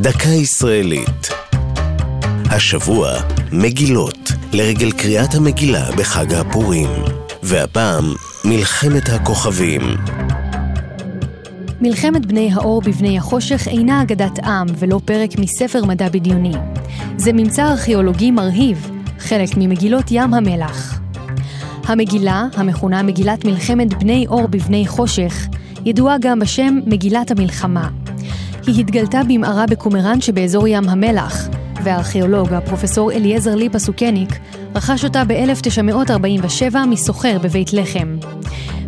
[0.00, 1.28] דקה ישראלית.
[2.50, 3.12] השבוע,
[3.52, 6.88] מגילות, לרגל קריאת המגילה בחג הפורים.
[7.42, 8.04] והפעם,
[8.44, 9.80] מלחמת הכוכבים.
[11.80, 16.54] מלחמת בני האור בבני החושך אינה אגדת עם ולא פרק מספר מדע בדיוני.
[17.16, 21.00] זה ממצא ארכיאולוגי מרהיב, חלק ממגילות ים המלח.
[21.84, 25.46] המגילה, המכונה מגילת מלחמת בני אור בבני חושך,
[25.84, 27.88] ידועה גם בשם מגילת המלחמה.
[28.68, 31.48] היא התגלתה במערה בקומראן שבאזור ים המלח,
[31.82, 34.38] והארכיאולוג הפרופסור אליעזר ליפה סוכניק
[34.74, 38.16] רכש אותה ב-1947 מסוחר בבית לחם.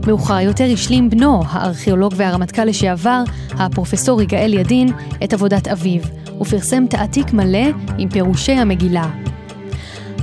[0.07, 4.93] מאוחר יותר השלים בנו, הארכיאולוג והרמטכ"ל לשעבר, הפרופסור יגאל ידין,
[5.25, 6.03] את עבודת אביו,
[6.41, 7.69] ופרסם תעתיק מלא
[7.99, 9.11] עם פירושי המגילה.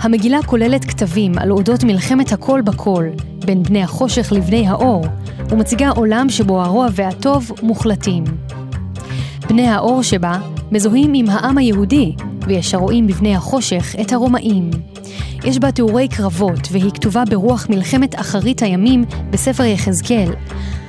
[0.01, 3.05] המגילה כוללת כתבים על אודות מלחמת הכל בכל,
[3.45, 5.05] בין בני החושך לבני האור,
[5.49, 8.23] ומציגה עולם שבו הרוע והטוב מוחלטים.
[9.47, 10.39] בני האור שבה
[10.71, 12.15] מזוהים עם העם היהודי,
[12.48, 14.70] ויש הרואים בבני החושך את הרומאים.
[15.43, 20.31] יש בה תיאורי קרבות, והיא כתובה ברוח מלחמת אחרית הימים בספר יחזקאל.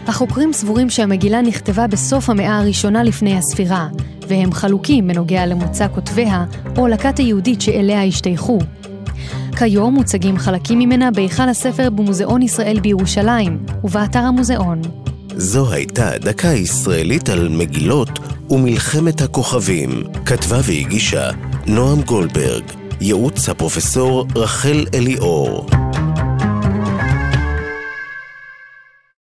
[0.06, 3.88] החוקרים סבורים שהמגילה נכתבה בסוף המאה הראשונה לפני הספירה,
[4.28, 6.44] והם חלוקים בנוגע למוצא כותביה
[6.76, 8.58] או לכת היהודית שאליה השתייכו.
[9.58, 14.82] כיום מוצגים חלקים ממנה בהיכל הספר במוזיאון ישראל בירושלים, ובאתר המוזיאון.
[15.36, 18.18] זו הייתה דקה ישראלית על מגילות
[18.50, 19.90] ומלחמת הכוכבים.
[20.26, 21.30] כתבה והגישה
[21.66, 22.64] נועם גולדברג,
[23.00, 25.66] ייעוץ הפרופסור רחל אליאור.